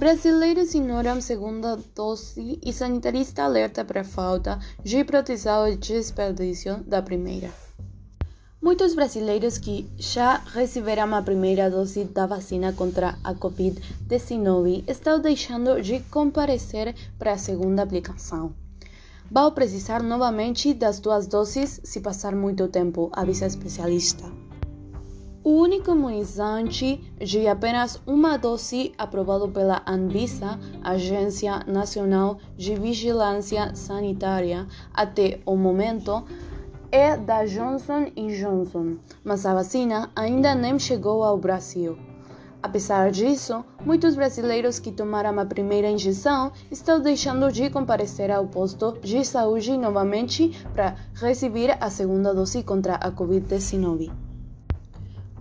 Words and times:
Brasileiros 0.00 0.74
ignoram 0.74 1.20
segunda 1.20 1.76
dose 1.94 2.58
e 2.64 2.72
sanitarista 2.72 3.42
alerta 3.42 3.84
para 3.84 4.02
falta 4.02 4.58
de 4.82 5.04
proteção 5.04 5.68
e 5.68 5.76
desperdício 5.76 6.78
da 6.86 7.02
primeira. 7.02 7.50
Muitos 8.62 8.94
brasileiros 8.94 9.58
que 9.58 9.86
já 9.98 10.38
receberam 10.54 11.14
a 11.14 11.20
primeira 11.20 11.70
dose 11.70 12.04
da 12.04 12.24
vacina 12.24 12.72
contra 12.72 13.18
a 13.22 13.34
Covid-19 13.34 14.84
estão 14.88 15.20
deixando 15.20 15.82
de 15.82 16.00
comparecer 16.04 16.94
para 17.18 17.32
a 17.32 17.38
segunda 17.38 17.82
aplicação. 17.82 18.54
Vão 19.30 19.52
precisar 19.52 20.02
novamente 20.02 20.72
das 20.72 20.98
duas 20.98 21.26
doses 21.26 21.78
se 21.84 22.00
passar 22.00 22.34
muito 22.34 22.66
tempo, 22.68 23.10
avisa 23.12 23.44
especialista. 23.46 24.24
O 25.42 25.52
único 25.52 25.92
imunizante 25.92 27.00
de 27.18 27.48
apenas 27.48 27.98
uma 28.06 28.36
dose 28.36 28.92
aprovado 28.98 29.48
pela 29.48 29.82
Anvisa, 29.86 30.60
Agência 30.82 31.60
Nacional 31.66 32.36
de 32.58 32.74
Vigilância 32.74 33.74
Sanitária, 33.74 34.68
até 34.92 35.40
o 35.46 35.56
momento 35.56 36.22
é 36.92 37.16
da 37.16 37.46
Johnson 37.46 38.10
Johnson, 38.14 38.98
mas 39.24 39.46
a 39.46 39.54
vacina 39.54 40.10
ainda 40.14 40.54
nem 40.54 40.78
chegou 40.78 41.24
ao 41.24 41.38
Brasil. 41.38 41.96
Apesar 42.62 43.10
disso, 43.10 43.64
muitos 43.82 44.14
brasileiros 44.14 44.78
que 44.78 44.92
tomaram 44.92 45.40
a 45.40 45.46
primeira 45.46 45.88
injeção 45.88 46.52
estão 46.70 47.00
deixando 47.00 47.50
de 47.50 47.70
comparecer 47.70 48.30
ao 48.30 48.46
posto 48.46 48.98
de 49.02 49.24
saúde 49.24 49.74
novamente 49.78 50.50
para 50.74 50.96
receber 51.14 51.78
a 51.80 51.88
segunda 51.88 52.34
dose 52.34 52.62
contra 52.62 52.96
a 52.96 53.10
Covid-19. 53.10 54.29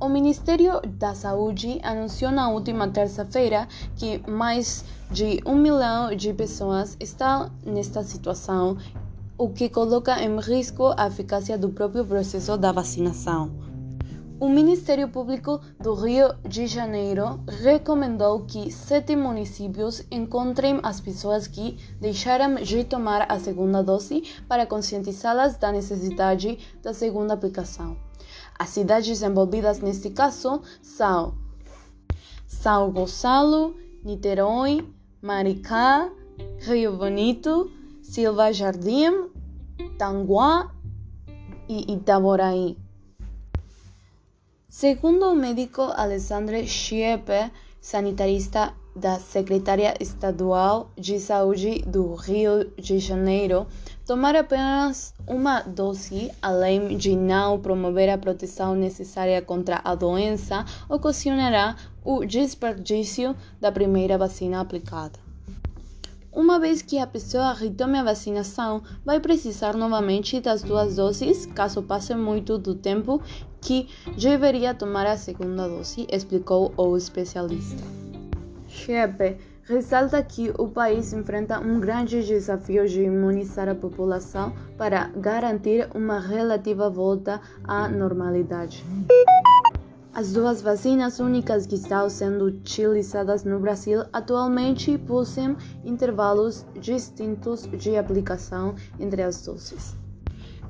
O 0.01 0.07
Ministério 0.07 0.79
da 0.97 1.13
Saúde 1.13 1.77
anunciou 1.83 2.31
na 2.31 2.49
última 2.49 2.87
terça-feira 2.87 3.67
que 3.97 4.23
mais 4.31 4.85
de 5.11 5.41
um 5.45 5.55
milhão 5.55 6.15
de 6.15 6.33
pessoas 6.33 6.95
estão 7.01 7.51
nesta 7.65 8.01
situação, 8.01 8.77
o 9.37 9.49
que 9.49 9.67
coloca 9.67 10.17
em 10.23 10.39
risco 10.39 10.93
a 10.95 11.07
eficácia 11.07 11.57
do 11.57 11.67
próprio 11.67 12.05
processo 12.05 12.57
da 12.57 12.71
vacinação. 12.71 13.51
O 14.39 14.47
Ministério 14.47 15.09
Público 15.09 15.59
do 15.77 15.93
Rio 15.93 16.33
de 16.47 16.65
Janeiro 16.65 17.41
recomendou 17.61 18.45
que 18.45 18.71
sete 18.71 19.17
municípios 19.17 20.01
encontrem 20.09 20.79
as 20.81 21.01
pessoas 21.01 21.45
que 21.45 21.77
deixaram 21.99 22.55
de 22.55 22.85
tomar 22.85 23.29
a 23.29 23.37
segunda 23.37 23.83
dose 23.83 24.23
para 24.47 24.65
conscientizá-las 24.65 25.57
da 25.57 25.73
necessidade 25.73 26.57
da 26.81 26.93
segunda 26.93 27.33
aplicação. 27.33 28.08
As 28.59 28.69
cidades 28.69 29.21
envolvidas 29.21 29.79
neste 29.79 30.09
caso 30.09 30.61
são 30.81 31.33
São 32.45 32.91
Gonçalo, 32.91 33.73
Niterói, 34.03 34.85
Maricá, 35.21 36.11
Rio 36.59 36.97
Bonito, 36.97 37.71
Silva 38.01 38.51
Jardim, 38.51 39.29
Tanguá 39.97 40.75
e 41.69 41.93
Itaboraí. 41.93 42.77
Segundo 44.67 45.31
o 45.31 45.35
médico 45.35 45.81
Alessandro 45.81 46.57
Schiepe, 46.67 47.49
sanitarista 47.81 48.73
da 48.95 49.19
Secretaria 49.19 49.93
Estadual 49.99 50.91
de 50.97 51.19
Saúde 51.19 51.81
do 51.85 52.15
Rio 52.15 52.71
de 52.77 52.99
Janeiro, 52.99 53.67
Tomar 54.09 54.35
apenas 54.35 55.13
uma 55.27 55.61
dose, 55.61 56.31
além 56.41 56.97
de 56.97 57.15
não 57.15 57.59
promover 57.59 58.09
a 58.09 58.17
proteção 58.17 58.73
necessária 58.73 59.39
contra 59.39 59.79
a 59.83 59.93
doença, 59.93 60.65
ocasionará 60.89 61.75
o 62.03 62.25
desperdício 62.25 63.35
da 63.61 63.71
primeira 63.71 64.17
vacina 64.17 64.61
aplicada. 64.61 65.28
Uma 66.31 66.59
vez 66.59 66.83
que 66.83 66.99
a 66.99 67.07
pessoa 67.07 67.53
retome 67.53 67.97
a 67.97 68.03
vacinação, 68.03 68.83
vai 69.03 69.19
precisar 69.19 69.75
novamente 69.75 70.39
das 70.39 70.61
duas 70.61 70.95
doses, 70.95 71.47
caso 71.47 71.81
passe 71.81 72.13
muito 72.13 72.57
do 72.57 72.75
tempo 72.75 73.19
que 73.59 73.89
deveria 74.15 74.75
tomar 74.75 75.07
a 75.07 75.17
segunda 75.17 75.67
dose, 75.67 76.07
explicou 76.11 76.71
o 76.77 76.95
especialista. 76.95 77.83
Chepe 78.67 79.37
ressalta 79.63 80.21
que 80.23 80.51
o 80.57 80.67
país 80.67 81.13
enfrenta 81.13 81.59
um 81.59 81.79
grande 81.79 82.23
desafio 82.23 82.87
de 82.87 83.03
imunizar 83.03 83.67
a 83.67 83.75
população 83.75 84.53
para 84.77 85.09
garantir 85.15 85.89
uma 85.95 86.19
relativa 86.19 86.89
volta 86.89 87.41
à 87.63 87.87
normalidade. 87.87 88.83
As 90.19 90.33
duas 90.33 90.61
vacinas 90.61 91.21
únicas 91.21 91.65
que 91.65 91.75
estão 91.75 92.09
sendo 92.09 92.43
utilizadas 92.43 93.45
no 93.45 93.57
Brasil 93.57 94.01
atualmente 94.11 94.97
possuem 94.97 95.55
intervalos 95.85 96.65
distintos 96.77 97.61
de 97.61 97.95
aplicação 97.95 98.75
entre 98.99 99.21
as 99.21 99.45
doses 99.45 99.95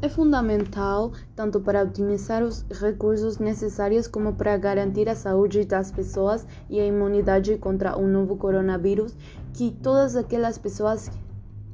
é 0.04 0.08
fundamental 0.08 1.12
tanto 1.36 1.60
para 1.60 1.82
otimizar 1.82 2.44
os 2.44 2.64
recursos 2.70 3.40
necessários 3.40 4.08
como 4.08 4.34
para 4.34 4.56
garantir 4.56 5.10
a 5.10 5.16
saúde 5.16 5.66
das 5.66 5.92
pessoas 5.92 6.46
e 6.70 6.80
a 6.80 6.86
imunidade 6.86 7.58
contra 7.58 7.98
o 7.98 8.08
novo 8.08 8.36
coronavírus, 8.36 9.18
que 9.56 9.72
todas 9.72 10.16
aquelas 10.16 10.60
pessoas 10.60 11.10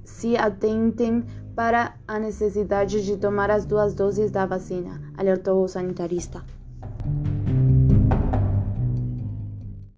se 0.06 0.38
atentem 0.38 1.26
para 1.54 1.94
a 2.08 2.18
necessidade 2.20 3.06
de 3.06 3.18
tomar 3.18 3.52
as 3.52 3.66
duas 3.66 3.94
doses 3.94 4.32
da 4.32 4.46
vacina, 4.46 5.02
alertou 5.18 5.62
o 5.62 5.68
sanitarista. 5.68 6.42